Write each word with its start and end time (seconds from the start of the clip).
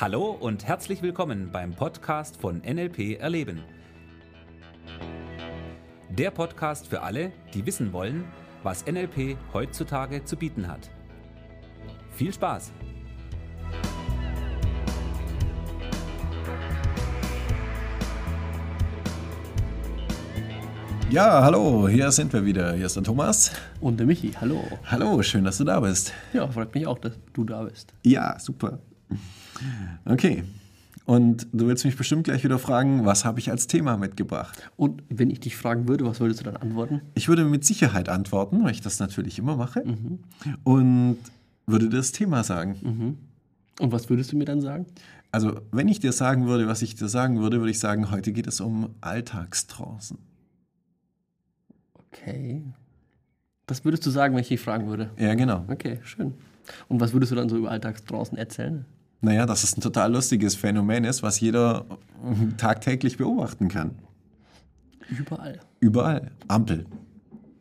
Hallo 0.00 0.30
und 0.30 0.64
herzlich 0.64 1.02
willkommen 1.02 1.50
beim 1.50 1.72
Podcast 1.72 2.36
von 2.36 2.58
NLP 2.58 3.18
Erleben. 3.18 3.64
Der 6.08 6.30
Podcast 6.30 6.86
für 6.86 7.02
alle, 7.02 7.32
die 7.52 7.66
wissen 7.66 7.92
wollen, 7.92 8.24
was 8.62 8.86
NLP 8.86 9.36
heutzutage 9.52 10.24
zu 10.24 10.36
bieten 10.36 10.68
hat. 10.68 10.88
Viel 12.12 12.32
Spaß! 12.32 12.70
Ja, 21.10 21.42
hallo, 21.42 21.88
hier 21.88 22.12
sind 22.12 22.32
wir 22.32 22.44
wieder. 22.44 22.74
Hier 22.74 22.86
ist 22.86 22.94
der 22.94 23.02
Thomas. 23.02 23.50
Und 23.80 23.98
der 23.98 24.06
Michi, 24.06 24.30
hallo. 24.40 24.62
Hallo, 24.84 25.20
schön, 25.24 25.42
dass 25.42 25.58
du 25.58 25.64
da 25.64 25.80
bist. 25.80 26.12
Ja, 26.32 26.46
freut 26.46 26.72
mich 26.72 26.86
auch, 26.86 27.00
dass 27.00 27.14
du 27.32 27.42
da 27.42 27.64
bist. 27.64 27.92
Ja, 28.04 28.38
super. 28.38 28.78
Okay. 30.04 30.44
Und 31.04 31.46
du 31.52 31.66
willst 31.66 31.84
mich 31.84 31.96
bestimmt 31.96 32.24
gleich 32.24 32.44
wieder 32.44 32.58
fragen, 32.58 33.04
was 33.04 33.24
habe 33.24 33.40
ich 33.40 33.50
als 33.50 33.66
Thema 33.66 33.96
mitgebracht? 33.96 34.70
Und 34.76 35.02
wenn 35.08 35.30
ich 35.30 35.40
dich 35.40 35.56
fragen 35.56 35.88
würde, 35.88 36.04
was 36.04 36.20
würdest 36.20 36.40
du 36.40 36.44
dann 36.44 36.56
antworten? 36.56 37.00
Ich 37.14 37.28
würde 37.28 37.44
mit 37.44 37.64
Sicherheit 37.64 38.08
antworten, 38.08 38.62
weil 38.62 38.72
ich 38.72 38.82
das 38.82 39.00
natürlich 39.00 39.38
immer 39.38 39.56
mache. 39.56 39.82
Und 40.64 41.18
würde 41.66 41.88
dir 41.88 41.96
das 41.96 42.12
Thema 42.12 42.44
sagen. 42.44 43.18
Und 43.80 43.92
was 43.92 44.10
würdest 44.10 44.32
du 44.32 44.36
mir 44.36 44.44
dann 44.44 44.60
sagen? 44.60 44.86
Also, 45.30 45.60
wenn 45.72 45.88
ich 45.88 46.00
dir 46.00 46.12
sagen 46.12 46.46
würde, 46.46 46.68
was 46.68 46.82
ich 46.82 46.94
dir 46.94 47.08
sagen 47.08 47.40
würde, 47.40 47.58
würde 47.58 47.70
ich 47.70 47.78
sagen, 47.78 48.10
heute 48.10 48.32
geht 48.32 48.46
es 48.46 48.60
um 48.60 48.90
Alltagstrancen. 49.00 50.18
Okay. 51.94 52.62
Was 53.66 53.84
würdest 53.84 54.06
du 54.06 54.10
sagen, 54.10 54.34
wenn 54.34 54.42
ich 54.42 54.48
dich 54.48 54.60
fragen 54.60 54.88
würde? 54.88 55.10
Ja, 55.18 55.34
genau. 55.34 55.64
Okay, 55.68 56.00
schön. 56.02 56.34
Und 56.88 57.00
was 57.00 57.12
würdest 57.12 57.32
du 57.32 57.36
dann 57.36 57.48
so 57.48 57.56
über 57.56 57.70
Alltagsdraußen 57.70 58.38
erzählen? 58.38 58.86
Naja, 59.20 59.46
dass 59.46 59.64
es 59.64 59.76
ein 59.76 59.80
total 59.80 60.12
lustiges 60.12 60.54
Phänomen 60.54 61.04
ist, 61.04 61.22
was 61.22 61.40
jeder 61.40 61.84
tagtäglich 62.56 63.16
beobachten 63.16 63.68
kann. 63.68 63.96
Überall. 65.10 65.60
Überall. 65.80 66.30
Ampel. 66.46 66.86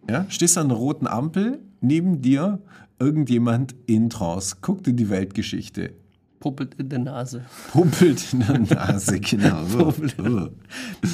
Ja, 0.10 0.26
stehst 0.30 0.58
an 0.58 0.68
einer 0.68 0.76
roten 0.76 1.08
Ampel, 1.08 1.60
neben 1.82 2.22
dir 2.22 2.60
irgendjemand 3.00 3.76
in 3.86 4.10
Trance, 4.10 4.58
guckt 4.62 4.88
in 4.88 4.98
die 4.98 5.10
Weltgeschichte, 5.10 5.92
Puppelt 6.40 6.76
in 6.76 6.88
der 6.90 7.00
Nase. 7.00 7.46
pumpelt 7.72 8.32
in 8.32 8.40
der 8.42 8.60
Nase, 8.76 9.20
genau. 9.20 9.64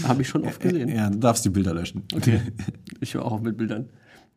Habe 0.06 0.22
ich 0.22 0.28
schon 0.28 0.44
oft 0.44 0.59
gesehen. 0.59 0.90
Ja, 0.90 1.09
du 1.09 1.18
darfst 1.18 1.46
die 1.46 1.50
Bilder 1.50 1.73
löschen. 1.73 2.03
Okay. 2.14 2.42
Ich 3.00 3.14
höre 3.14 3.25
auch 3.25 3.40
mit 3.42 3.58
Bildern. 3.58 3.90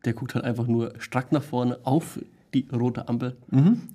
Der 0.05 0.13
guckt 0.13 0.33
halt 0.35 0.45
einfach 0.45 0.65
nur 0.67 0.93
strack 0.99 1.31
nach 1.33 1.43
vorne 1.43 1.77
auf 1.83 2.19
die 2.65 2.75
rote 2.75 3.07
Ampel. 3.07 3.37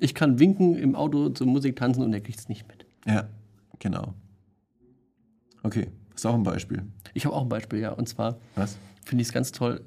Ich 0.00 0.14
kann 0.14 0.38
winken 0.38 0.76
im 0.76 0.94
Auto 0.94 1.28
zur 1.30 1.46
Musik 1.46 1.76
tanzen 1.76 2.02
und 2.02 2.12
er 2.12 2.20
kriegt 2.20 2.38
es 2.38 2.48
nicht 2.48 2.66
mit. 2.68 2.86
Ja, 3.06 3.28
genau. 3.78 4.14
Okay, 5.62 5.88
ist 6.14 6.26
auch 6.26 6.34
ein 6.34 6.42
Beispiel. 6.42 6.82
Ich 7.14 7.24
habe 7.24 7.34
auch 7.34 7.42
ein 7.42 7.48
Beispiel, 7.48 7.80
ja. 7.80 7.90
Und 7.90 8.08
zwar 8.08 8.38
finde 9.04 9.22
ich 9.22 9.28
es 9.28 9.32
ganz 9.32 9.52
toll, 9.52 9.82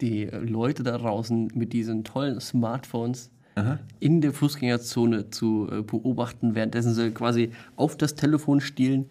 die 0.00 0.26
Leute 0.26 0.82
da 0.82 0.98
draußen 0.98 1.52
mit 1.54 1.72
diesen 1.72 2.04
tollen 2.04 2.40
Smartphones 2.40 3.30
Aha. 3.54 3.78
in 3.98 4.20
der 4.20 4.32
Fußgängerzone 4.32 5.30
zu 5.30 5.68
äh, 5.70 5.82
beobachten, 5.82 6.54
währenddessen 6.54 6.92
sie 6.92 7.10
quasi 7.12 7.50
auf 7.76 7.96
das 7.96 8.14
Telefon 8.14 8.60
stielen, 8.60 9.06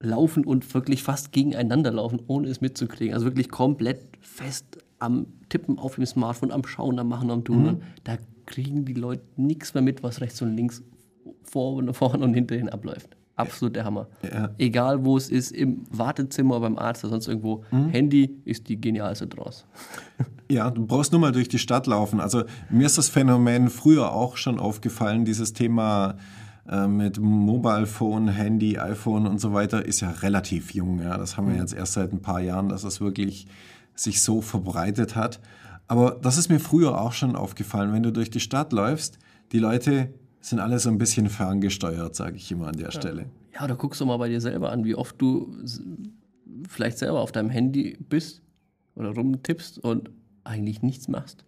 laufen 0.00 0.44
und 0.44 0.74
wirklich 0.74 1.02
fast 1.02 1.32
gegeneinander 1.32 1.92
laufen, 1.92 2.20
ohne 2.26 2.48
es 2.48 2.60
mitzukriegen. 2.60 3.14
Also 3.14 3.26
wirklich 3.26 3.48
komplett 3.48 4.00
fest 4.20 4.78
am 4.98 5.26
Tippen 5.48 5.78
auf 5.78 5.96
dem 5.96 6.06
Smartphone, 6.06 6.50
am 6.50 6.64
Schauen, 6.66 6.98
am 6.98 7.08
Machen, 7.08 7.30
am 7.30 7.44
Tun. 7.44 7.68
Und 7.68 7.82
da 8.04 8.16
kriegen 8.46 8.84
die 8.84 8.94
Leute 8.94 9.22
nichts 9.36 9.74
mehr 9.74 9.82
mit, 9.82 10.02
was 10.02 10.20
rechts 10.20 10.40
und 10.42 10.56
links 10.56 10.82
vor 11.42 11.74
und 11.74 11.92
vorne 11.94 12.24
und 12.24 12.34
hinterhin 12.34 12.68
abläuft. 12.68 13.16
Absolut 13.36 13.76
der 13.76 13.84
Hammer. 13.84 14.08
Ja. 14.22 14.50
Egal 14.58 15.04
wo 15.04 15.16
es 15.16 15.30
ist, 15.30 15.52
im 15.52 15.84
Wartezimmer, 15.90 16.58
beim 16.58 16.76
Arzt 16.76 17.04
oder 17.04 17.12
sonst 17.12 17.28
irgendwo, 17.28 17.62
Handy 17.70 18.40
ist 18.44 18.68
die 18.68 18.80
genialste 18.80 19.26
draus. 19.26 19.66
Ja, 20.50 20.70
du 20.70 20.86
brauchst 20.86 21.12
nur 21.12 21.20
mal 21.20 21.30
durch 21.30 21.50
die 21.50 21.58
Stadt 21.58 21.86
laufen. 21.86 22.20
Also 22.20 22.44
mir 22.70 22.86
ist 22.86 22.96
das 22.96 23.10
Phänomen 23.10 23.68
früher 23.68 24.14
auch 24.14 24.38
schon 24.38 24.58
aufgefallen, 24.58 25.26
dieses 25.26 25.52
Thema 25.52 26.16
äh, 26.66 26.86
mit 26.86 27.20
Mobile 27.20 27.86
Phone, 27.86 28.28
Handy, 28.28 28.78
iPhone 28.78 29.26
und 29.26 29.42
so 29.42 29.52
weiter 29.52 29.84
ist 29.84 30.00
ja 30.00 30.10
relativ 30.10 30.72
jung. 30.72 31.02
Ja. 31.02 31.18
Das 31.18 31.36
haben 31.36 31.48
wir 31.48 31.56
jetzt 31.56 31.74
erst 31.74 31.92
seit 31.92 32.14
ein 32.14 32.22
paar 32.22 32.40
Jahren, 32.40 32.70
dass 32.70 32.82
es 32.84 32.98
wirklich 32.98 33.46
sich 33.98 34.22
so 34.22 34.40
verbreitet 34.40 35.16
hat. 35.16 35.40
Aber 35.86 36.18
das 36.22 36.36
ist 36.38 36.48
mir 36.50 36.60
früher 36.60 37.00
auch 37.00 37.12
schon 37.12 37.34
aufgefallen, 37.34 37.92
wenn 37.92 38.02
du 38.02 38.12
durch 38.12 38.30
die 38.30 38.40
Stadt 38.40 38.72
läufst, 38.72 39.18
die 39.52 39.58
Leute 39.58 40.12
sind 40.40 40.60
alle 40.60 40.78
so 40.78 40.88
ein 40.90 40.98
bisschen 40.98 41.28
ferngesteuert, 41.28 42.14
sage 42.14 42.36
ich 42.36 42.50
immer 42.52 42.68
an 42.68 42.76
der 42.76 42.90
Stelle. 42.90 43.26
Ja, 43.54 43.66
da 43.66 43.74
guckst 43.74 44.00
du 44.00 44.06
mal 44.06 44.16
bei 44.18 44.28
dir 44.28 44.40
selber 44.40 44.70
an, 44.70 44.84
wie 44.84 44.94
oft 44.94 45.20
du 45.20 45.54
vielleicht 46.68 46.98
selber 46.98 47.20
auf 47.20 47.32
deinem 47.32 47.50
Handy 47.50 47.96
bist 48.08 48.42
oder 48.94 49.10
rumtippst 49.10 49.78
und 49.78 50.10
eigentlich 50.44 50.82
nichts 50.82 51.08
machst. 51.08 51.44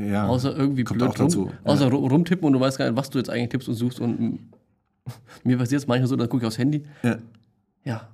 Ja, 0.00 0.26
Außer 0.26 0.54
irgendwie 0.56 0.84
kommt 0.84 0.98
blöd 0.98 1.10
auch 1.10 1.14
dazu. 1.14 1.42
rum, 1.44 1.52
außer 1.64 1.86
ru- 1.88 2.08
rumtippen 2.08 2.46
und 2.46 2.52
du 2.52 2.60
weißt 2.60 2.76
gar 2.78 2.86
nicht, 2.86 2.96
was 2.96 3.08
du 3.10 3.18
jetzt 3.18 3.30
eigentlich 3.30 3.48
tippst 3.50 3.68
und 3.68 3.74
suchst. 3.74 4.00
Und 4.00 4.40
mir 5.44 5.56
passiert 5.58 5.80
es 5.82 5.86
manchmal 5.86 6.08
so, 6.08 6.16
dann 6.16 6.28
gucke 6.28 6.42
ich 6.42 6.46
aufs 6.46 6.58
Handy. 6.58 6.82
Ja. 7.02 7.16
Ja, 7.84 8.08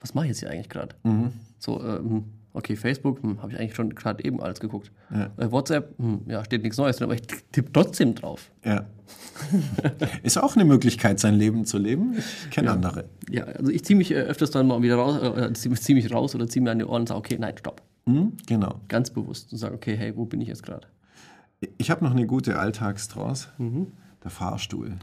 was 0.00 0.14
mache 0.14 0.26
ich 0.26 0.30
jetzt 0.30 0.40
hier 0.40 0.50
eigentlich 0.50 0.68
gerade? 0.68 0.94
Mhm. 1.04 1.32
So, 1.58 1.82
ähm, 1.82 2.24
okay, 2.56 2.76
Facebook, 2.76 3.22
hm, 3.22 3.42
habe 3.42 3.52
ich 3.52 3.58
eigentlich 3.58 3.74
schon 3.74 3.94
gerade 3.94 4.24
eben 4.24 4.40
alles 4.40 4.60
geguckt. 4.60 4.90
Ja. 5.10 5.30
Äh, 5.36 5.50
WhatsApp, 5.50 5.96
hm, 5.98 6.22
ja, 6.26 6.44
steht 6.44 6.62
nichts 6.62 6.78
Neues 6.78 6.96
drin, 6.96 7.04
aber 7.06 7.14
ich 7.14 7.22
tippe 7.52 7.72
trotzdem 7.72 8.14
drauf. 8.14 8.50
Ja. 8.64 8.86
Ist 10.22 10.38
auch 10.38 10.56
eine 10.56 10.64
Möglichkeit, 10.64 11.20
sein 11.20 11.34
Leben 11.34 11.64
zu 11.64 11.78
leben. 11.78 12.16
Ich 12.16 12.50
kenne 12.50 12.70
andere. 12.70 13.04
Ja, 13.30 13.44
also 13.44 13.70
ich 13.70 13.84
ziehe 13.84 13.96
mich 13.96 14.10
äh, 14.10 14.16
öfters 14.16 14.50
dann 14.50 14.66
mal 14.66 14.82
wieder 14.82 14.96
raus, 14.96 15.22
äh, 15.22 15.52
ziehe 15.52 15.74
zieh 15.74 15.94
mich 15.94 16.12
raus 16.12 16.34
oder 16.34 16.48
ziehe 16.48 16.62
mir 16.62 16.70
an 16.70 16.78
die 16.78 16.84
Ohren 16.84 17.02
und 17.02 17.08
sage, 17.08 17.18
okay, 17.18 17.36
nein, 17.38 17.54
stopp. 17.58 17.82
Hm? 18.06 18.32
Genau. 18.46 18.80
Ganz 18.88 19.10
bewusst 19.10 19.52
und 19.52 19.58
sage, 19.58 19.74
okay, 19.74 19.96
hey, 19.96 20.16
wo 20.16 20.24
bin 20.24 20.40
ich 20.40 20.48
jetzt 20.48 20.62
gerade? 20.62 20.86
Ich 21.78 21.90
habe 21.90 22.04
noch 22.04 22.12
eine 22.12 22.26
gute 22.26 22.58
Alltagstrance. 22.58 23.48
Der 24.22 24.30
Fahrstuhl. 24.30 24.96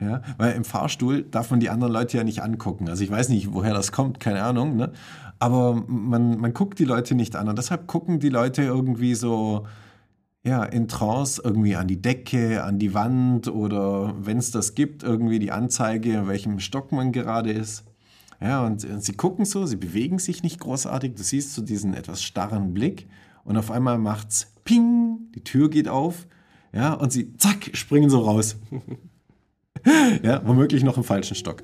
Ja, 0.00 0.22
weil 0.38 0.54
im 0.54 0.64
Fahrstuhl 0.64 1.22
darf 1.22 1.50
man 1.50 1.60
die 1.60 1.68
anderen 1.68 1.92
Leute 1.92 2.16
ja 2.16 2.24
nicht 2.24 2.42
angucken. 2.42 2.88
Also 2.88 3.04
ich 3.04 3.10
weiß 3.10 3.28
nicht, 3.28 3.52
woher 3.52 3.74
das 3.74 3.92
kommt, 3.92 4.18
keine 4.18 4.42
Ahnung. 4.42 4.76
Ne? 4.76 4.92
Aber 5.38 5.74
man, 5.86 6.38
man 6.38 6.54
guckt 6.54 6.78
die 6.78 6.84
Leute 6.84 7.14
nicht 7.14 7.36
an. 7.36 7.48
Und 7.48 7.58
deshalb 7.58 7.86
gucken 7.86 8.18
die 8.18 8.30
Leute 8.30 8.62
irgendwie 8.62 9.14
so 9.14 9.66
ja, 10.42 10.64
in 10.64 10.88
Trance 10.88 11.42
irgendwie 11.44 11.76
an 11.76 11.86
die 11.86 12.00
Decke, 12.00 12.64
an 12.64 12.78
die 12.78 12.94
Wand 12.94 13.48
oder 13.48 14.14
wenn 14.18 14.38
es 14.38 14.50
das 14.50 14.74
gibt, 14.74 15.02
irgendwie 15.02 15.38
die 15.38 15.52
Anzeige, 15.52 16.14
in 16.14 16.28
welchem 16.28 16.60
Stock 16.60 16.92
man 16.92 17.12
gerade 17.12 17.52
ist. 17.52 17.84
Ja, 18.40 18.64
und, 18.64 18.84
und 18.86 19.04
sie 19.04 19.12
gucken 19.12 19.44
so, 19.44 19.66
sie 19.66 19.76
bewegen 19.76 20.18
sich 20.18 20.42
nicht 20.42 20.60
großartig. 20.60 21.14
Du 21.14 21.22
siehst 21.22 21.52
so 21.52 21.60
diesen 21.60 21.92
etwas 21.92 22.22
starren 22.22 22.72
Blick 22.72 23.06
und 23.44 23.58
auf 23.58 23.70
einmal 23.70 23.98
macht's 23.98 24.54
Ping, 24.64 25.30
die 25.34 25.44
Tür 25.44 25.68
geht 25.68 25.88
auf, 25.88 26.26
ja, 26.72 26.94
und 26.94 27.12
sie 27.12 27.36
zack, 27.36 27.70
springen 27.74 28.08
so 28.08 28.20
raus. 28.20 28.56
ja, 30.22 30.40
womöglich 30.44 30.82
noch 30.84 30.96
im 30.96 31.04
falschen 31.04 31.34
Stock. 31.34 31.62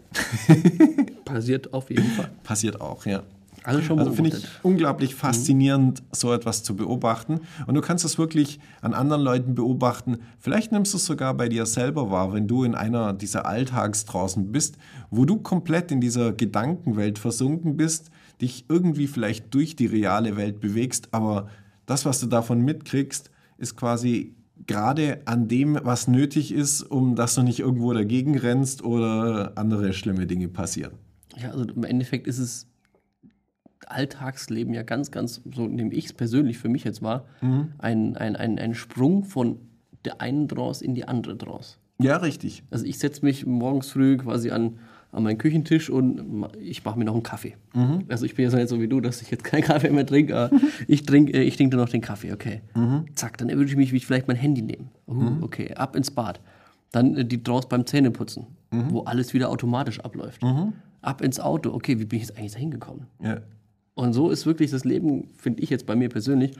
Passiert 1.24 1.72
auf 1.72 1.90
jeden 1.90 2.10
Fall. 2.10 2.30
Passiert 2.42 2.80
auch, 2.80 3.04
ja. 3.06 3.22
Also 3.66 3.82
schon 3.82 3.98
Also 3.98 4.12
finde 4.12 4.30
ich 4.30 4.46
unglaublich 4.62 5.16
faszinierend, 5.16 6.02
so 6.12 6.32
etwas 6.32 6.62
zu 6.62 6.76
beobachten. 6.76 7.40
Und 7.66 7.74
du 7.74 7.80
kannst 7.80 8.04
es 8.04 8.16
wirklich 8.16 8.60
an 8.80 8.94
anderen 8.94 9.22
Leuten 9.22 9.54
beobachten. 9.56 10.18
Vielleicht 10.38 10.70
nimmst 10.70 10.92
du 10.92 10.98
es 10.98 11.04
sogar 11.04 11.34
bei 11.34 11.48
dir 11.48 11.66
selber 11.66 12.10
wahr, 12.10 12.32
wenn 12.32 12.46
du 12.46 12.62
in 12.62 12.76
einer 12.76 13.12
dieser 13.12 13.44
Alltagstraußen 13.44 14.52
bist, 14.52 14.76
wo 15.10 15.24
du 15.24 15.38
komplett 15.38 15.90
in 15.90 16.00
dieser 16.00 16.32
Gedankenwelt 16.32 17.18
versunken 17.18 17.76
bist, 17.76 18.10
dich 18.40 18.66
irgendwie 18.68 19.08
vielleicht 19.08 19.52
durch 19.52 19.74
die 19.74 19.86
reale 19.86 20.36
Welt 20.36 20.60
bewegst, 20.60 21.08
aber 21.10 21.48
das, 21.86 22.04
was 22.04 22.20
du 22.20 22.26
davon 22.26 22.60
mitkriegst, 22.60 23.30
ist 23.58 23.76
quasi 23.76 24.34
gerade 24.66 25.20
an 25.26 25.48
dem, 25.48 25.78
was 25.82 26.08
nötig 26.08 26.52
ist, 26.52 26.82
um 26.82 27.14
dass 27.14 27.34
du 27.34 27.42
nicht 27.42 27.60
irgendwo 27.60 27.92
dagegen 27.92 28.38
rennst 28.38 28.82
oder 28.82 29.52
andere 29.56 29.92
schlimme 29.92 30.26
Dinge 30.26 30.48
passieren. 30.48 30.92
Ja, 31.36 31.50
also 31.50 31.64
im 31.64 31.84
Endeffekt 31.84 32.26
ist 32.26 32.38
es 32.38 32.66
Alltagsleben 33.86 34.74
ja 34.74 34.82
ganz, 34.82 35.10
ganz, 35.10 35.42
so 35.54 35.66
nehme 35.66 35.92
ich 35.92 36.06
es 36.06 36.12
persönlich 36.12 36.58
für 36.58 36.68
mich 36.68 36.84
jetzt 36.84 37.02
wahr, 37.02 37.26
ein, 37.78 38.16
ein, 38.16 38.34
ein, 38.34 38.58
ein 38.58 38.74
Sprung 38.74 39.24
von 39.24 39.60
der 40.04 40.20
einen 40.20 40.48
Draus 40.48 40.82
in 40.82 40.94
die 40.94 41.06
andere 41.06 41.36
Draus. 41.36 41.78
Ja, 42.00 42.16
richtig. 42.16 42.62
Also 42.70 42.84
ich 42.84 42.98
setze 42.98 43.24
mich 43.24 43.46
morgens 43.46 43.90
früh 43.90 44.16
quasi 44.16 44.50
an, 44.50 44.78
an 45.16 45.22
meinen 45.22 45.38
Küchentisch 45.38 45.88
und 45.88 46.46
ich 46.60 46.84
mache 46.84 46.98
mir 46.98 47.06
noch 47.06 47.14
einen 47.14 47.22
Kaffee. 47.22 47.54
Also 48.08 48.26
ich 48.26 48.34
bin 48.34 48.44
jetzt 48.44 48.54
nicht 48.54 48.68
so 48.68 48.80
wie 48.80 48.86
du, 48.88 49.00
dass 49.00 49.22
ich 49.22 49.30
jetzt 49.30 49.44
keinen 49.44 49.62
Kaffee 49.64 49.90
mehr 49.90 50.04
trinke, 50.06 50.36
aber 50.36 50.56
ich 50.86 51.04
trinke 51.04 51.32
äh, 51.32 51.42
ich 51.42 51.56
trinke 51.56 51.76
nur 51.76 51.84
noch 51.86 51.90
den 51.90 52.02
Kaffee, 52.02 52.32
okay. 52.32 52.60
Zack, 53.14 53.38
dann 53.38 53.48
erwische 53.48 53.70
ich 53.70 53.76
mich, 53.76 53.92
wie 53.92 53.96
ich 53.96 54.06
vielleicht 54.06 54.28
mein 54.28 54.36
Handy 54.36 54.62
nehme. 54.62 54.86
Uh, 55.06 55.42
Okay, 55.42 55.72
ab 55.74 55.96
ins 55.96 56.10
Bad. 56.10 56.40
Dann 56.92 57.16
äh, 57.16 57.24
die 57.24 57.42
draus 57.42 57.68
beim 57.68 57.86
Zähneputzen, 57.86 58.46
wo 58.70 59.00
alles 59.00 59.32
wieder 59.32 59.48
automatisch 59.50 60.00
abläuft. 60.00 60.42
Ab 61.00 61.22
ins 61.22 61.40
Auto, 61.40 61.72
okay, 61.72 61.98
wie 61.98 62.04
bin 62.04 62.18
ich 62.18 62.26
jetzt 62.26 62.36
eigentlich 62.38 62.52
da 62.52 62.58
hingekommen? 62.58 63.06
Ja. 63.22 63.40
Und 63.94 64.12
so 64.12 64.30
ist 64.30 64.44
wirklich 64.44 64.70
das 64.70 64.84
Leben, 64.84 65.30
finde 65.34 65.62
ich 65.62 65.70
jetzt 65.70 65.86
bei 65.86 65.96
mir 65.96 66.10
persönlich, 66.10 66.52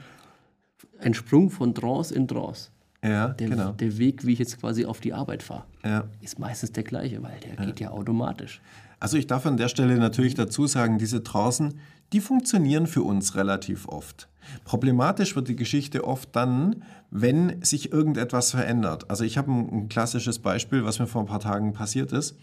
ein 0.99 1.13
Sprung 1.13 1.51
von 1.51 1.75
Trance 1.75 2.13
in 2.15 2.27
Trance. 2.27 2.71
Ja, 3.03 3.29
Der, 3.29 3.49
genau. 3.49 3.71
der 3.73 3.97
Weg, 3.99 4.25
wie 4.25 4.33
ich 4.33 4.39
jetzt 4.39 4.59
quasi 4.59 4.85
auf 4.85 4.99
die 4.99 5.13
Arbeit 5.13 5.43
fahre, 5.43 5.65
Ja. 5.85 6.05
ist 6.21 6.39
meistens 6.39 6.71
der 6.71 6.83
gleiche, 6.83 7.21
weil 7.21 7.39
der 7.39 7.65
geht 7.65 7.79
ja 7.79 7.91
automatisch. 7.91 8.59
Also 8.99 9.17
ich 9.17 9.27
darf 9.27 9.45
an 9.45 9.57
der 9.57 9.67
Stelle 9.69 9.97
natürlich 9.97 10.33
dazu 10.33 10.65
sagen, 10.65 10.97
diese 10.97 11.23
Trancen, 11.23 11.75
die 12.11 12.19
funktionieren 12.21 12.87
für 12.87 13.03
uns 13.03 13.35
relativ 13.35 13.87
oft. 13.87 14.27
Problematisch 14.63 15.35
wird 15.35 15.47
die 15.49 15.55
Geschichte 15.55 16.05
oft 16.05 16.35
dann, 16.35 16.83
wenn 17.11 17.63
sich 17.63 17.91
irgendetwas 17.91 18.51
verändert. 18.51 19.09
Also 19.11 19.23
ich 19.23 19.37
habe 19.37 19.51
ein, 19.51 19.69
ein 19.71 19.89
klassisches 19.89 20.39
Beispiel, 20.39 20.83
was 20.83 20.99
mir 20.99 21.05
vor 21.07 21.21
ein 21.21 21.27
paar 21.27 21.39
Tagen 21.41 21.73
passiert 21.73 22.11
ist. 22.11 22.37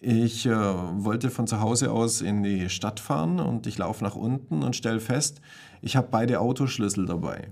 Ich 0.00 0.46
äh, 0.46 0.50
wollte 0.52 1.30
von 1.30 1.46
zu 1.46 1.60
Hause 1.60 1.92
aus 1.92 2.22
in 2.22 2.42
die 2.42 2.68
Stadt 2.70 2.98
fahren 2.98 3.38
und 3.40 3.66
ich 3.66 3.76
laufe 3.78 4.02
nach 4.02 4.16
unten 4.16 4.62
und 4.62 4.74
stelle 4.74 5.00
fest, 5.00 5.40
ich 5.80 5.96
habe 5.96 6.08
beide 6.10 6.40
Autoschlüssel 6.40 7.06
dabei. 7.06 7.48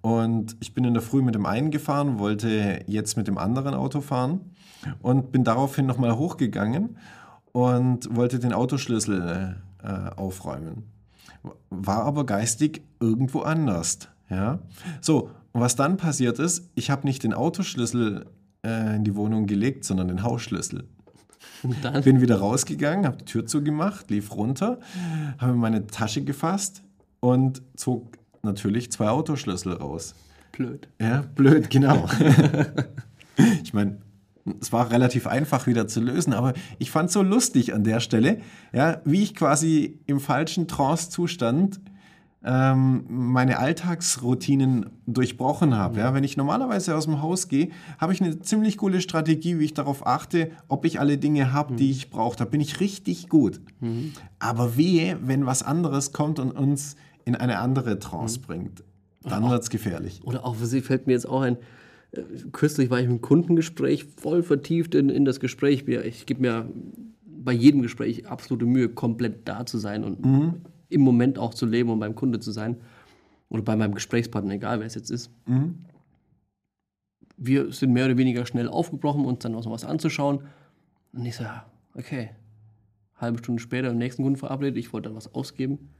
Und 0.00 0.56
ich 0.60 0.74
bin 0.74 0.84
in 0.84 0.94
der 0.94 1.02
Früh 1.02 1.22
mit 1.22 1.34
dem 1.34 1.46
einen 1.46 1.70
gefahren, 1.70 2.18
wollte 2.18 2.84
jetzt 2.86 3.16
mit 3.16 3.26
dem 3.26 3.38
anderen 3.38 3.74
Auto 3.74 4.00
fahren 4.00 4.52
und 5.00 5.32
bin 5.32 5.44
daraufhin 5.44 5.86
nochmal 5.86 6.16
hochgegangen 6.16 6.96
und 7.52 8.14
wollte 8.14 8.38
den 8.38 8.52
Autoschlüssel 8.52 9.56
äh, 9.82 10.10
aufräumen. 10.16 10.84
War 11.70 12.04
aber 12.04 12.26
geistig 12.26 12.82
irgendwo 13.00 13.40
anders. 13.40 13.98
Ja? 14.28 14.58
So, 15.00 15.30
was 15.52 15.76
dann 15.76 15.96
passiert 15.96 16.38
ist, 16.38 16.70
ich 16.74 16.90
habe 16.90 17.06
nicht 17.06 17.24
den 17.24 17.34
Autoschlüssel 17.34 18.26
äh, 18.64 18.96
in 18.96 19.04
die 19.04 19.14
Wohnung 19.14 19.46
gelegt, 19.46 19.84
sondern 19.84 20.08
den 20.08 20.22
Hausschlüssel. 20.22 20.88
Und 21.62 21.84
dann, 21.84 22.02
Bin 22.02 22.20
wieder 22.20 22.36
rausgegangen, 22.36 23.06
habe 23.06 23.18
die 23.18 23.24
Tür 23.24 23.46
zugemacht, 23.46 24.10
lief 24.10 24.34
runter, 24.34 24.78
habe 25.38 25.52
in 25.52 25.58
meine 25.58 25.86
Tasche 25.86 26.24
gefasst 26.24 26.82
und 27.20 27.62
zog 27.76 28.18
natürlich 28.42 28.90
zwei 28.90 29.08
Autoschlüssel 29.08 29.74
raus. 29.74 30.14
blöd. 30.50 30.88
Ja, 31.00 31.24
blöd, 31.34 31.70
genau. 31.70 32.08
ich 33.62 33.72
meine, 33.72 33.98
es 34.60 34.72
war 34.72 34.90
relativ 34.90 35.26
einfach 35.26 35.66
wieder 35.66 35.86
zu 35.86 36.00
lösen, 36.00 36.32
aber 36.32 36.52
ich 36.78 36.90
fand 36.90 37.08
es 37.08 37.14
so 37.14 37.22
lustig 37.22 37.72
an 37.72 37.84
der 37.84 38.00
Stelle, 38.00 38.40
ja, 38.72 39.00
wie 39.04 39.22
ich 39.22 39.34
quasi 39.34 40.00
im 40.06 40.18
falschen 40.18 40.66
Trance-Zustand 40.66 41.80
ähm, 42.44 43.04
meine 43.08 43.60
Alltagsroutinen 43.60 44.86
durchbrochen 45.06 45.76
habe. 45.76 46.00
Ja. 46.00 46.12
Wenn 46.12 46.24
ich 46.24 46.36
normalerweise 46.36 46.96
aus 46.96 47.04
dem 47.04 47.22
Haus 47.22 47.46
gehe, 47.46 47.70
habe 47.98 48.12
ich 48.12 48.20
eine 48.20 48.40
ziemlich 48.40 48.78
coole 48.78 49.00
Strategie, 49.00 49.60
wie 49.60 49.66
ich 49.66 49.74
darauf 49.74 50.04
achte, 50.04 50.50
ob 50.66 50.84
ich 50.84 50.98
alle 50.98 51.18
Dinge 51.18 51.52
habe, 51.52 51.76
die 51.76 51.92
ich 51.92 52.10
brauche. 52.10 52.36
Da 52.36 52.44
bin 52.44 52.60
ich 52.60 52.80
richtig 52.80 53.28
gut. 53.28 53.60
Aber 54.40 54.76
wehe, 54.76 55.18
wenn 55.22 55.46
was 55.46 55.62
anderes 55.62 56.12
kommt 56.12 56.40
und 56.40 56.50
uns 56.50 56.96
in 57.24 57.34
eine 57.34 57.58
andere 57.58 57.98
Trance 57.98 58.40
bringt. 58.40 58.82
Dann 59.22 59.48
wird 59.48 59.62
es 59.62 59.70
gefährlich. 59.70 60.20
Oder 60.24 60.44
auch 60.44 60.56
für 60.56 60.66
Sie 60.66 60.80
fällt 60.80 61.06
mir 61.06 61.12
jetzt 61.12 61.28
auch 61.28 61.42
ein, 61.42 61.56
äh, 62.10 62.22
kürzlich 62.50 62.90
war 62.90 63.00
ich 63.00 63.06
im 63.06 63.20
Kundengespräch 63.20 64.04
voll 64.04 64.42
vertieft 64.42 64.94
in, 64.94 65.08
in 65.08 65.24
das 65.24 65.38
Gespräch. 65.40 65.86
Ich 65.86 66.26
gebe 66.26 66.40
mir 66.40 66.68
bei 67.24 67.52
jedem 67.52 67.82
Gespräch 67.82 68.26
absolute 68.28 68.66
Mühe, 68.66 68.88
komplett 68.88 69.48
da 69.48 69.66
zu 69.66 69.78
sein 69.78 70.04
und 70.04 70.24
im 70.88 71.00
Moment 71.00 71.38
auch 71.38 71.54
zu 71.54 71.66
leben 71.66 71.90
und 71.90 71.98
beim 72.00 72.14
Kunde 72.14 72.38
zu 72.40 72.52
sein. 72.52 72.76
Oder 73.48 73.62
bei 73.62 73.76
meinem 73.76 73.94
Gesprächspartner, 73.94 74.54
egal 74.54 74.78
wer 74.80 74.86
es 74.86 74.94
jetzt 74.94 75.10
ist. 75.10 75.30
Wir 77.36 77.72
sind 77.72 77.92
mehr 77.92 78.06
oder 78.06 78.16
weniger 78.16 78.46
schnell 78.46 78.68
aufgebrochen, 78.68 79.24
uns 79.24 79.40
dann 79.40 79.52
noch 79.52 79.68
was 79.68 79.84
anzuschauen. 79.84 80.40
Und 81.12 81.26
ich 81.26 81.36
so, 81.36 81.44
ja, 81.44 81.66
okay. 81.94 82.30
Halbe 83.16 83.38
Stunde 83.38 83.60
später 83.60 83.90
im 83.90 83.98
nächsten 83.98 84.22
Kunden 84.22 84.38
verabredet, 84.38 84.76
ich 84.78 84.92
wollte 84.92 85.08
dann 85.08 85.16
was 85.16 85.34
ausgeben. 85.34 85.90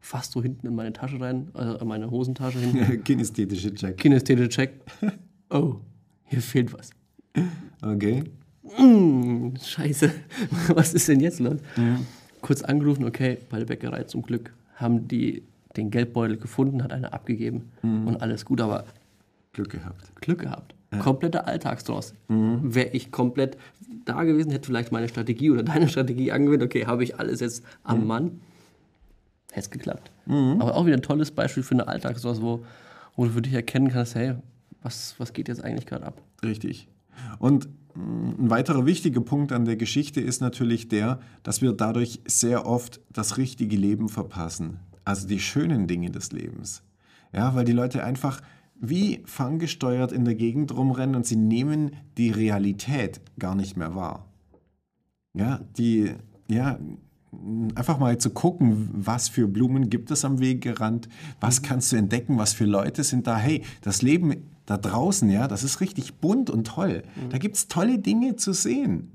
Fast 0.00 0.32
so 0.32 0.42
hinten 0.42 0.66
in 0.66 0.74
meine 0.74 0.92
Tasche 0.92 1.20
rein, 1.20 1.48
also 1.54 1.76
in 1.78 1.86
meine 1.88 2.10
Hosentasche 2.10 2.58
hin. 2.60 3.04
Kinästhetische 3.04 3.74
Check. 3.74 3.96
Kinästhetische 3.98 4.48
Check. 4.48 4.72
Oh, 5.52 5.80
hier 6.26 6.42
fehlt 6.42 6.72
was. 6.72 6.90
Okay. 7.82 8.22
Hm, 8.76 9.54
scheiße, 9.60 10.12
was 10.74 10.94
ist 10.94 11.08
denn 11.08 11.18
jetzt 11.18 11.40
los? 11.40 11.58
Kurz 12.40 12.62
angerufen, 12.62 13.04
okay, 13.04 13.38
bei 13.48 13.58
der 13.58 13.66
Bäckerei 13.66 14.04
zum 14.04 14.22
Glück 14.22 14.52
haben 14.76 15.08
die 15.08 15.42
den 15.76 15.90
Geldbeutel 15.90 16.36
gefunden, 16.36 16.84
hat 16.84 16.92
einer 16.92 17.12
abgegeben 17.12 17.70
und 17.82 18.22
alles 18.22 18.44
gut, 18.44 18.60
aber 18.60 18.84
Glück 19.52 19.70
gehabt. 19.70 20.12
Glück 20.20 20.38
gehabt. 20.42 20.74
Kompletter 21.00 21.48
Alltagstrost. 21.48 22.14
Wäre 22.28 22.90
ich 22.90 23.10
komplett 23.10 23.56
da 24.04 24.22
gewesen, 24.22 24.52
hätte 24.52 24.66
vielleicht 24.66 24.92
meine 24.92 25.08
Strategie 25.08 25.50
oder 25.50 25.64
deine 25.64 25.88
Strategie 25.88 26.30
angewendet, 26.30 26.66
okay, 26.68 26.86
habe 26.86 27.02
ich 27.02 27.18
alles 27.18 27.40
jetzt 27.40 27.64
am 27.82 28.06
Mann, 28.06 28.40
hätte 29.52 29.60
es 29.60 29.70
geklappt. 29.70 30.10
Aber 30.26 30.74
auch 30.74 30.86
wieder 30.86 30.96
ein 30.96 31.02
tolles 31.02 31.30
Beispiel 31.30 31.62
für 31.62 31.74
eine 31.74 31.88
Alltagstrost, 31.88 32.42
wo, 32.42 32.64
wo 33.16 33.24
du 33.24 33.30
für 33.30 33.42
dich 33.42 33.52
erkennen 33.52 33.88
kannst, 33.88 34.14
hey, 34.14 34.34
was, 34.82 35.14
was 35.18 35.32
geht 35.32 35.48
jetzt 35.48 35.62
eigentlich 35.62 35.86
gerade 35.86 36.06
ab? 36.06 36.20
Richtig. 36.42 36.88
Und 37.38 37.68
mh, 37.94 38.34
ein 38.38 38.50
weiterer 38.50 38.86
wichtiger 38.86 39.20
Punkt 39.20 39.52
an 39.52 39.64
der 39.64 39.76
Geschichte 39.76 40.20
ist 40.20 40.40
natürlich 40.40 40.88
der, 40.88 41.20
dass 41.42 41.62
wir 41.62 41.72
dadurch 41.72 42.20
sehr 42.26 42.66
oft 42.66 43.00
das 43.12 43.36
richtige 43.36 43.76
Leben 43.76 44.08
verpassen. 44.08 44.80
Also 45.04 45.26
die 45.26 45.40
schönen 45.40 45.86
Dinge 45.86 46.10
des 46.10 46.32
Lebens. 46.32 46.82
Ja, 47.32 47.54
weil 47.54 47.64
die 47.64 47.72
Leute 47.72 48.04
einfach 48.04 48.42
wie 48.80 49.22
fanggesteuert 49.26 50.10
in 50.10 50.24
der 50.24 50.34
Gegend 50.34 50.74
rumrennen 50.74 51.14
und 51.14 51.26
sie 51.26 51.36
nehmen 51.36 51.96
die 52.16 52.30
Realität 52.30 53.20
gar 53.38 53.54
nicht 53.54 53.76
mehr 53.76 53.94
wahr. 53.94 54.26
Ja, 55.34 55.60
die, 55.76 56.14
ja, 56.48 56.78
einfach 57.74 57.98
mal 57.98 58.18
zu 58.18 58.30
gucken, 58.30 58.88
was 58.92 59.28
für 59.28 59.46
Blumen 59.46 59.88
gibt 59.90 60.10
es 60.10 60.24
am 60.24 60.40
Wegerand, 60.40 61.08
was 61.40 61.62
kannst 61.62 61.92
du 61.92 61.96
entdecken, 61.96 62.38
was 62.38 62.52
für 62.52 62.64
Leute 62.64 63.04
sind 63.04 63.26
da. 63.26 63.36
Hey, 63.36 63.62
das 63.82 64.02
Leben 64.02 64.34
da 64.66 64.76
draußen, 64.76 65.28
ja, 65.30 65.48
das 65.48 65.62
ist 65.64 65.80
richtig 65.80 66.14
bunt 66.14 66.50
und 66.50 66.66
toll. 66.66 67.02
Da 67.30 67.38
gibt 67.38 67.56
es 67.56 67.68
tolle 67.68 67.98
Dinge 67.98 68.36
zu 68.36 68.52
sehen. 68.52 69.12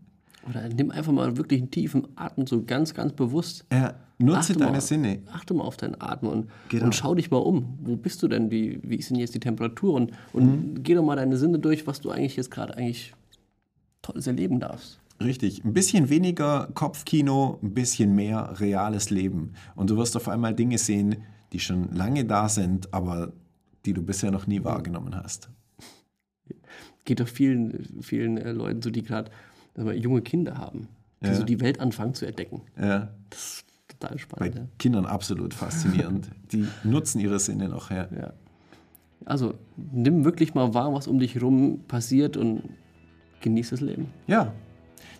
Oder 0.49 0.69
nimm 0.69 0.91
einfach 0.91 1.11
mal 1.11 1.37
wirklich 1.37 1.61
einen 1.61 1.71
tiefen 1.71 2.07
Atem, 2.15 2.45
so 2.45 2.63
ganz, 2.63 2.93
ganz 2.93 3.13
bewusst. 3.13 3.65
Ja, 3.71 3.95
nutze 4.19 4.39
Achte 4.39 4.53
deine 4.53 4.71
mal, 4.73 4.81
Sinne. 4.81 5.19
Achte 5.31 5.53
mal 5.53 5.63
auf 5.63 5.75
deinen 5.77 5.99
Atem 5.99 6.29
und, 6.29 6.49
Genau. 6.69 6.85
und 6.85 6.95
schau 6.95 7.15
dich 7.15 7.31
mal 7.31 7.37
um. 7.37 7.79
Wo 7.81 7.95
bist 7.95 8.21
du 8.21 8.27
denn? 8.27 8.51
Wie, 8.51 8.79
wie 8.83 8.95
ist 8.97 9.09
denn 9.09 9.17
jetzt 9.17 9.33
die 9.33 9.39
Temperatur? 9.39 9.93
Und, 9.93 10.11
und 10.33 10.83
geh 10.83 10.93
doch 10.93 11.03
mal 11.03 11.15
deine 11.15 11.37
Sinne 11.37 11.57
durch, 11.59 11.87
was 11.87 11.99
du 12.01 12.11
eigentlich 12.11 12.35
jetzt 12.35 12.51
gerade 12.51 12.77
eigentlich 12.77 13.13
Tolles 14.01 14.27
erleben 14.27 14.59
darfst. 14.59 14.99
Richtig. 15.21 15.63
Ein 15.63 15.73
bisschen 15.73 16.09
weniger 16.09 16.69
Kopfkino, 16.73 17.59
ein 17.63 17.73
bisschen 17.73 18.15
mehr 18.15 18.59
reales 18.59 19.09
Leben. 19.09 19.53
Und 19.75 19.89
du 19.89 19.97
wirst 19.97 20.15
auf 20.17 20.27
einmal 20.27 20.53
Dinge 20.53 20.77
sehen, 20.77 21.17
die 21.53 21.59
schon 21.59 21.93
lange 21.93 22.25
da 22.25 22.49
sind, 22.49 22.93
aber 22.93 23.31
die 23.85 23.93
du 23.93 24.01
bisher 24.01 24.31
noch 24.31 24.45
nie 24.47 24.63
wahrgenommen 24.63 25.15
hast. 25.15 25.49
Geht 27.05 27.19
doch 27.19 27.27
vielen, 27.27 28.01
vielen 28.01 28.37
äh, 28.37 28.51
Leuten 28.51 28.81
so, 28.81 28.89
die 28.89 29.03
gerade 29.03 29.31
junge 29.93 30.21
Kinder 30.21 30.57
haben, 30.57 30.87
die 31.21 31.27
Ja. 31.27 31.35
so 31.35 31.43
die 31.43 31.59
Welt 31.61 31.79
anfangen 31.79 32.13
zu 32.13 32.25
entdecken. 32.25 32.61
Ja, 32.79 33.09
Das 33.29 33.39
ist 33.59 33.65
total 33.87 34.11
bei 34.11 34.17
spannend. 34.17 34.55
Ja. 34.55 34.67
Kindern 34.79 35.05
absolut 35.05 35.53
faszinierend. 35.53 36.29
Die 36.51 36.65
nutzen 36.83 37.19
ihre 37.19 37.39
Sinne 37.39 37.69
noch. 37.69 37.91
Ja. 37.91 38.07
Ja. 38.17 38.33
Also 39.25 39.53
nimm 39.77 40.25
wirklich 40.25 40.53
mal 40.55 40.73
wahr, 40.73 40.93
was 40.93 41.07
um 41.07 41.19
dich 41.19 41.35
herum 41.35 41.81
passiert 41.87 42.37
und 42.37 42.63
genieß 43.41 43.69
das 43.71 43.81
Leben. 43.81 44.07
ja, 44.27 44.51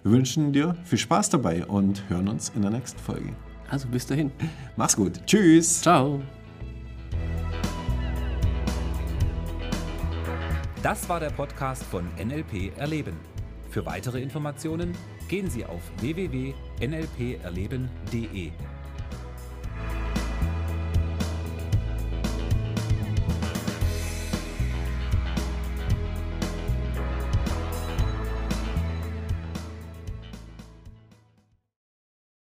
wir 0.04 0.12
wünschen 0.12 0.54
dir 0.54 0.75
viel 0.84 1.00
Spaß 1.00 1.30
dabei 1.30 1.65
und 1.65 2.04
hören 2.10 2.27
uns 2.27 2.51
in 2.56 2.62
der 2.62 2.72
nächsten 2.72 3.00
Folge. 3.00 3.34
Also 3.70 3.88
bis 3.88 4.06
dahin. 4.06 4.32
Mach's 4.75 4.96
gut. 4.96 5.25
Tschüss. 5.25 5.82
Ciao. 5.82 6.22
Das 10.84 11.10
war 11.10 11.20
der 11.20 11.32
Podcast 11.32 11.82
von 11.84 12.08
NLP 12.24 12.77
Erleben. 12.77 13.15
Für 13.72 13.84
weitere 13.88 14.22
Informationen 14.22 14.96
gehen 15.27 15.50
Sie 15.50 15.65
auf 15.65 15.82
www.nlperleben.de. 16.00 18.51